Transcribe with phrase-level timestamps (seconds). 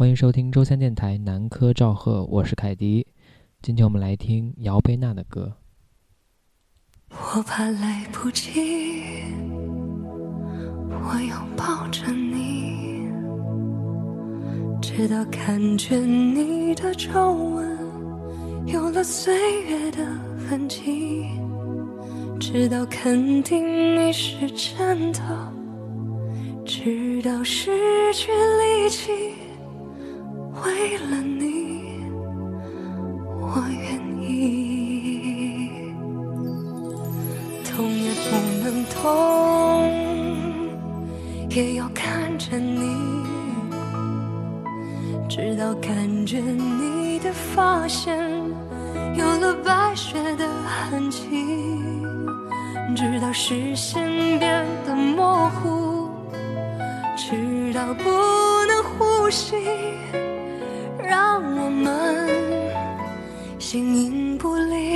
[0.00, 3.06] 欢迎收听周三电台南柯赵贺，我是凯迪。
[3.60, 5.58] 今天我们来听姚贝娜的歌。
[7.10, 8.50] 我怕来不及，
[10.88, 13.10] 我要抱着你，
[14.80, 16.02] 直到看见
[16.34, 17.78] 你的皱纹
[18.68, 19.98] 有了岁月的
[20.48, 21.26] 痕迹，
[22.40, 23.62] 直到肯定
[23.98, 25.52] 你是真的，
[26.64, 27.70] 直到失
[28.14, 29.12] 去力气，
[30.64, 32.02] 为了你，
[33.40, 33.82] 我愿
[34.20, 35.70] 意。
[37.64, 39.00] 痛也不能痛，
[41.48, 43.24] 也要看着你，
[45.28, 48.18] 直到感觉你的发线
[49.14, 51.26] 有了白雪的痕迹，
[52.94, 54.04] 直到视线
[54.38, 56.10] 变得模糊，
[57.16, 58.10] 直到不
[58.66, 59.56] 能呼吸，
[61.42, 62.28] 我们
[63.58, 64.89] 形影不离。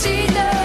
[0.00, 0.57] 记得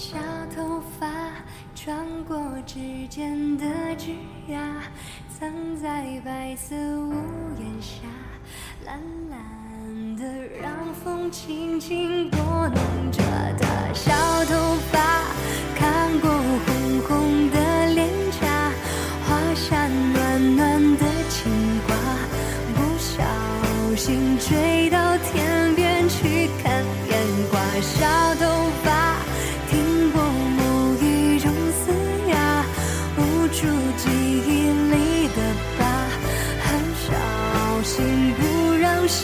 [0.00, 0.16] 小
[0.54, 1.08] 头发
[1.74, 2.78] 穿过指
[3.08, 3.66] 尖的
[3.96, 4.12] 枝
[4.46, 4.56] 桠，
[5.36, 5.50] 藏
[5.82, 7.12] 在白色屋
[7.58, 8.06] 檐下，
[8.86, 8.96] 懒
[9.28, 10.24] 懒的，
[10.62, 12.38] 让风轻轻拨
[12.68, 13.20] 弄着
[13.60, 13.92] 它。
[13.92, 14.12] 小
[14.44, 15.00] 头发
[15.74, 18.08] 看过红红的脸
[18.40, 18.70] 颊，
[19.26, 21.52] 画下暖暖的牵
[21.88, 21.96] 挂，
[22.76, 23.20] 不小
[23.96, 27.18] 心追到天边去看烟
[27.50, 27.58] 花。
[27.80, 28.47] 小头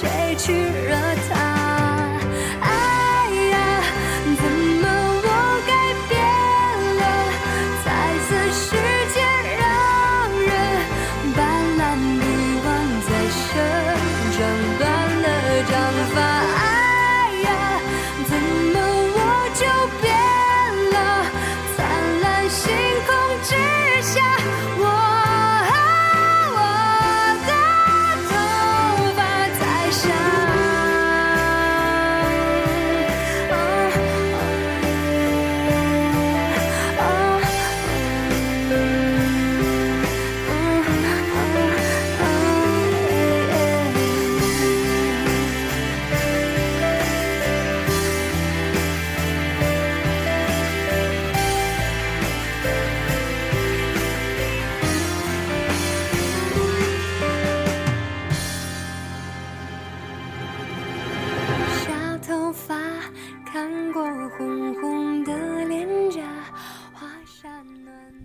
[0.04, 1.13] 谁去惹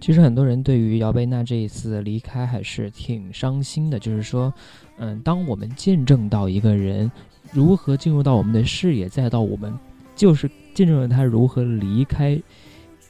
[0.10, 4.52] 其实很多人对于姚贝娜这一次离开还是挺伤心的，就是说，
[4.98, 7.12] 嗯，当我们见证到一个人
[7.52, 9.72] 如何进入到我们的视野，再到我们
[10.16, 12.36] 就是见证了他如何离开，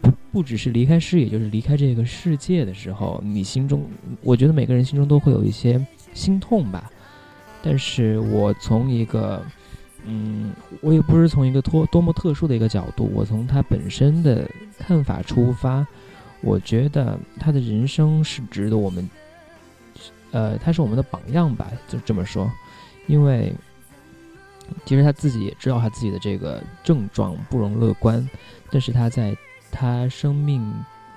[0.01, 3.81] 不不只是离开视野，就是离开这个世界的时候，你心中，
[4.21, 5.81] 我觉得每个人心中都会有一些
[6.13, 6.91] 心痛吧。
[7.63, 9.41] 但是我从一个，
[10.03, 10.51] 嗯，
[10.81, 14.45] 我也不是从一个多多么特殊的一个角度，我从他本身的
[14.77, 15.87] 看法出发。
[16.41, 19.09] 我觉得他的人生是值得我们，
[20.31, 22.49] 呃，他是我们的榜样吧，就这么说，
[23.07, 23.53] 因为
[24.85, 28.27] 其实他自己也知道他自己的这个症状不容乐观，
[28.71, 29.35] 但是他在
[29.71, 30.63] 他生命，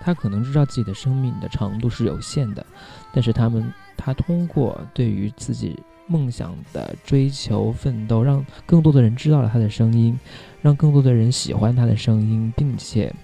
[0.00, 2.64] 他可能知道自己的生命的长度是有限的，
[3.12, 5.78] 但是他们他通过对于自己
[6.08, 10.18] 梦想的追求奋斗，让更多的人知道了他的声音，
[10.60, 13.14] 让更多的人喜欢他的声音，并且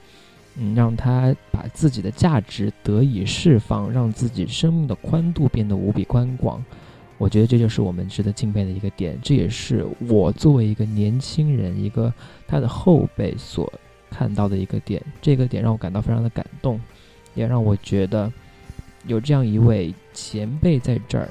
[0.58, 6.62] 嗯让他把自己的价值得以释放，让自己生命的宽度变得无比宽广。
[7.16, 12.12] 我觉得这就是我们值得敬佩的一个点，这也是我作为一个年轻人，一个
[12.46, 13.72] 他的后辈所
[14.08, 15.02] 看到的一个点。
[15.20, 16.80] 这个点让我感到非常的感动，
[17.34, 18.32] 也让我觉得
[19.06, 21.28] 有这样一位前辈在这儿，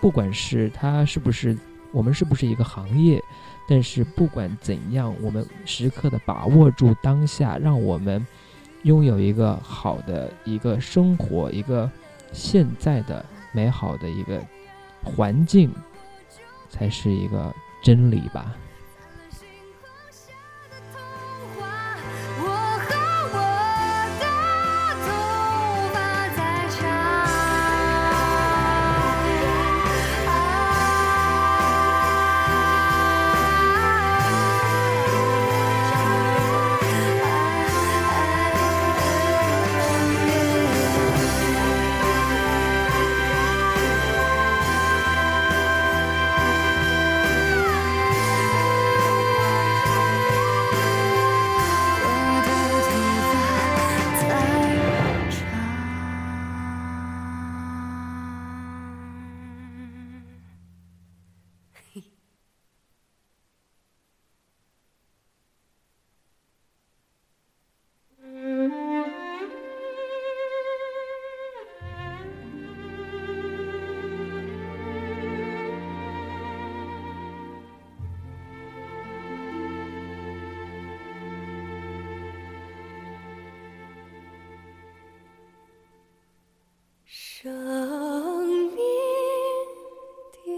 [0.00, 1.56] 不管是他是不是
[1.92, 3.20] 我们是不是一个行业，
[3.68, 8.26] 但是不管怎样，我们时刻的把握住当下，让我们
[8.86, 11.90] 拥有一个好的一个生活，一个
[12.32, 13.22] 现在的
[13.52, 14.40] 美好的一个。
[15.04, 15.72] 环境
[16.68, 18.56] 才是一个真理吧。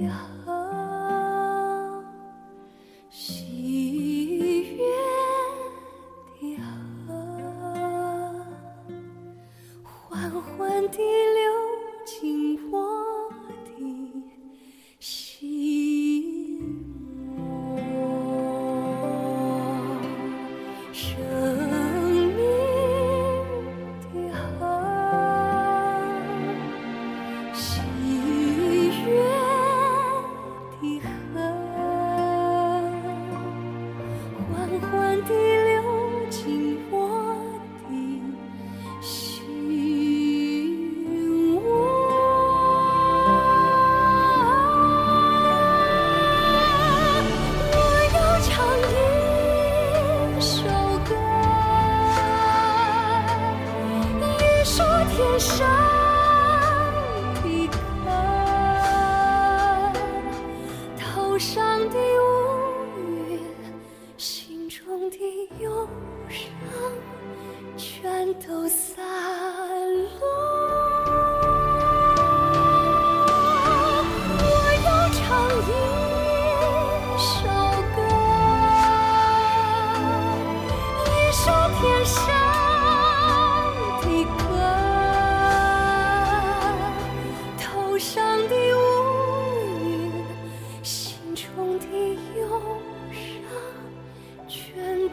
[0.01, 0.38] 呀。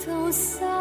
[0.06, 0.75] 都散。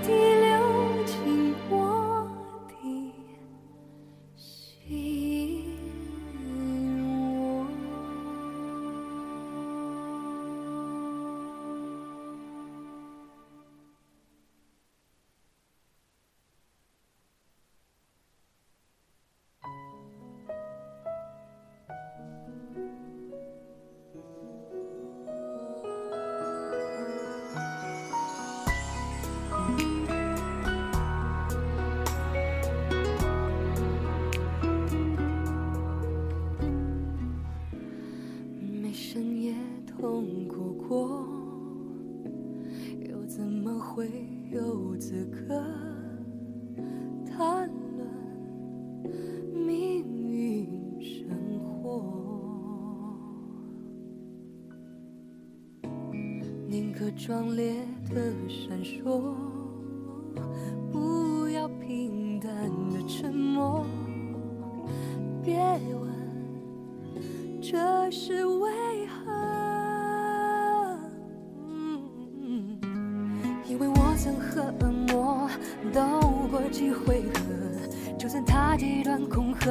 [0.00, 0.37] 天。
[45.08, 45.64] 此刻
[47.24, 48.06] 谈论
[49.54, 50.68] 命运
[51.00, 51.26] 生
[51.58, 52.04] 活。
[56.66, 59.32] 宁可壮烈的闪烁，
[60.92, 62.52] 不要平淡
[62.92, 63.86] 的沉默。
[65.42, 65.58] 别
[65.94, 66.12] 问
[67.62, 68.70] 这是为
[76.70, 79.70] 几回合，就算他极端恐吓，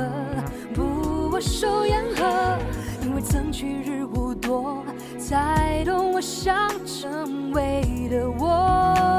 [0.74, 2.58] 不握手言和，
[3.04, 4.84] 因为曾去日无多，
[5.20, 9.17] 才懂我想成为的我。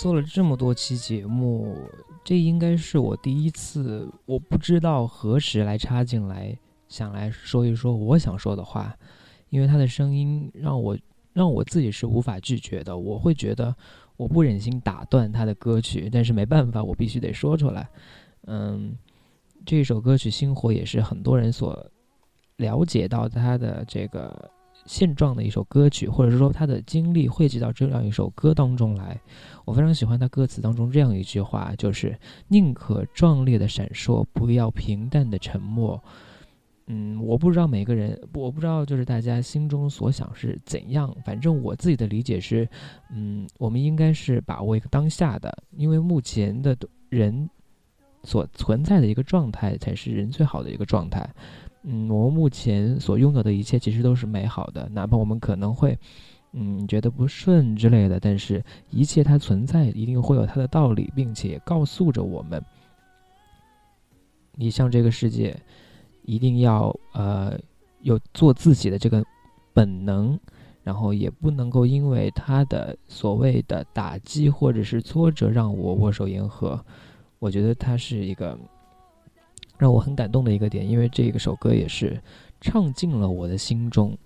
[0.00, 1.76] 做了这么多期节目，
[2.24, 6.56] 这应该是我第一次，我不知道何时来插进来，
[6.88, 8.96] 想来说一说我想说的话，
[9.50, 10.96] 因为他的声音让我
[11.34, 13.76] 让我自己是无法拒绝的，我会觉得
[14.16, 17.86] 我不忍心打断他的歌曲，但是没办法，我必须得说出来。
[18.46, 18.96] 嗯，
[19.66, 21.78] 这首歌曲《星火》也是很多人所
[22.56, 24.50] 了解到他的这个
[24.90, 29.16] 现状的一首歌曲，或者是说他的经历汇集到这样一首歌当中来。
[29.64, 32.18] 我非常喜欢他歌词当中这样一句话，就是
[32.48, 36.02] “宁可壮烈的闪烁，不要平淡的沉默”。
[36.92, 41.16] 嗯，我不知道每个人，我不知道就是大家心中所想是怎样。
[41.24, 42.68] 反正我自己的理解是，
[43.12, 46.76] 嗯，我们应该是把握一个当下的，因为目前的
[47.08, 47.48] 人
[48.24, 51.32] 所存在的一个状态才是人最好的一个状态。
[51.82, 55.98] 嗯，我们目前所拥有的一切其实都是美好的，哪怕我们可能会。
[56.52, 58.60] 嗯，觉得不顺之类的，但是
[58.90, 62.60] 一切它存在，一定会有它的道理，并且告诉着我们，
[64.56, 65.56] 你向这个世界，
[66.24, 67.56] 一定要呃
[68.00, 69.24] 有做自己的这个
[69.72, 70.36] 本能，
[70.82, 76.84] 然后也不能够因为它的所谓的打击或者是挫折让我握手言和。
[77.38, 78.58] 我觉得它是一个
[79.80, 82.22] 让我很感动的一个点，因为这个首歌也是
[82.60, 84.16] 唱进了我的心中，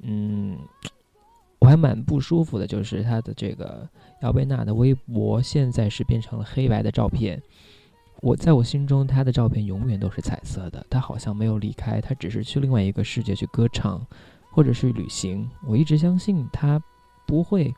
[0.00, 0.56] 嗯。
[1.58, 3.88] 我还蛮不舒服的，就是他的这个
[4.22, 7.40] 姚贝娜的微博现在是变成了黑白的照片。
[8.20, 10.84] 我在我心中，他的照片永远都是彩色的。
[10.90, 14.04] 他好像没有离开，他只是去另外一个世界去歌唱，
[14.50, 15.48] 或者是旅行。
[15.64, 16.82] 我一直相信他
[17.28, 17.72] 不会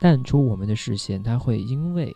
[0.00, 2.12] 淡出我们的视线，他会因为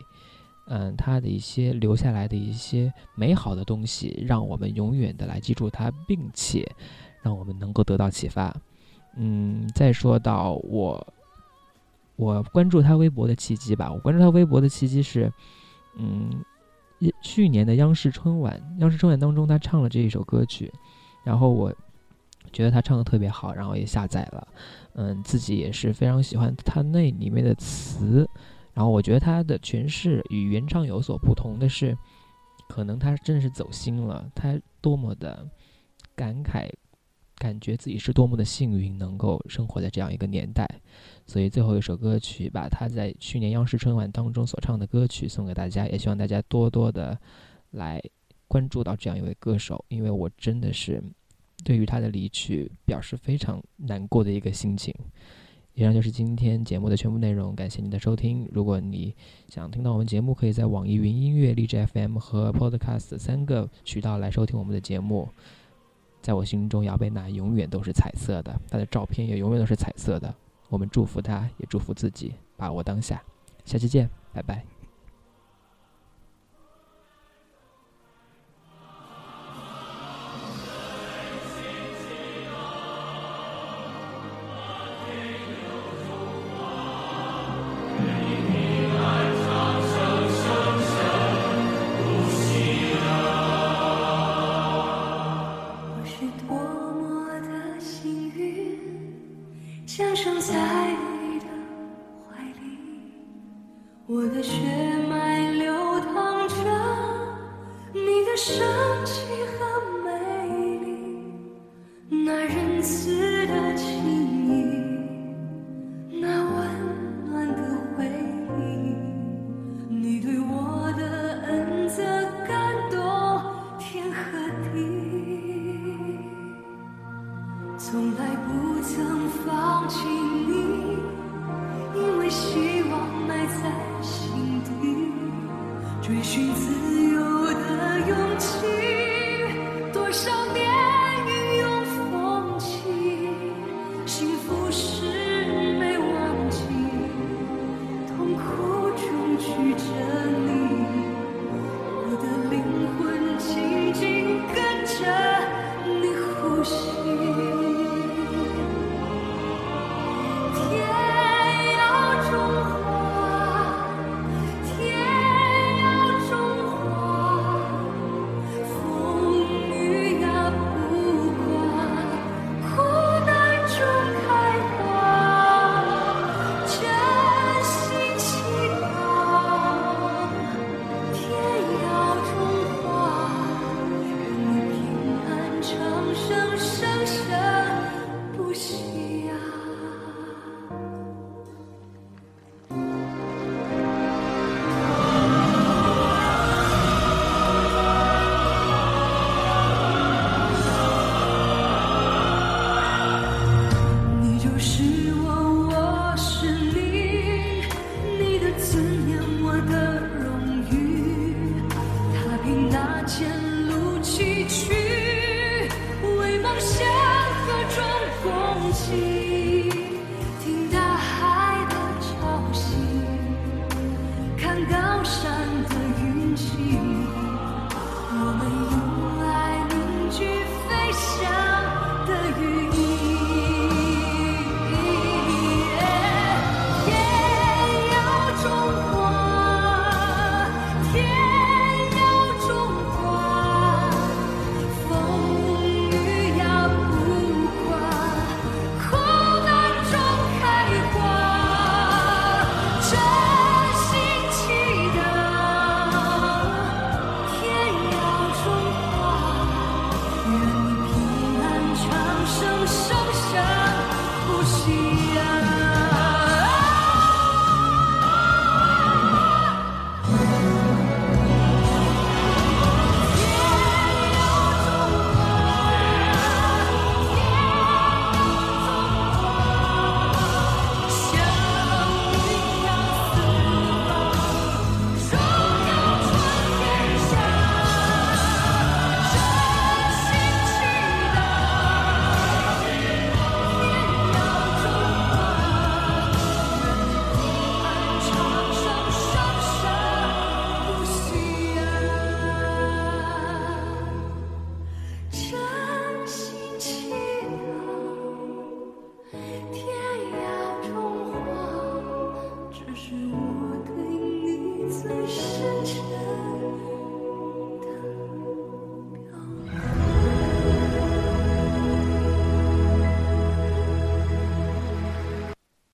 [0.67, 6.65] 嗯他的一些留下来的一些美好的东西，让我们永远的来记住他，并且
[7.21, 8.55] 让我们能够得到启发。
[9.15, 11.13] 嗯，再说到我，
[12.15, 13.91] 我关注他微博的契机吧。
[13.91, 15.31] 我关注他微博的契机是，
[15.97, 16.43] 嗯，
[17.21, 20.71] 去年的央视春晚，央视春晚当中他唱了这一首歌曲，
[21.23, 21.71] 然后我
[22.51, 24.47] 觉得他唱的特别好，然后也下载了，
[24.95, 28.27] 嗯，自己也是非常喜欢他那里面的词，
[28.73, 31.97] 然后我觉得他的诠释与原唱有所不同的是，
[32.69, 35.47] 可能他真的是走心了，他多么的
[36.15, 36.69] 感慨。
[37.35, 40.65] 感觉自己是多么的幸运，能够生活在这样一个年代，
[41.25, 47.19] 所以最后一首歌曲把他在去年央视春晚当中所唱的歌曲送给大家，也希望大家多多的
[47.71, 48.01] 来
[48.47, 51.03] 关注到这样一位歌手，因为我真的是
[51.65, 54.95] 对于他的离去表示非常难过的一个心情。
[55.75, 58.47] 以上就是今天节目的全部内容，感谢您的收听。
[58.51, 59.13] 如果你
[59.47, 65.27] 想听到我们节目，可以在网易云音乐、荔枝 FM 和 Podcast 三个渠道来收听我们的节目。
[66.21, 70.33] 在我心中，姚贝娜永远都是彩色的，她的照片也永远都是彩色的。
[70.69, 73.21] 我们祝福她，也祝福自己，把握当下。
[73.65, 74.72] 下期见，拜拜。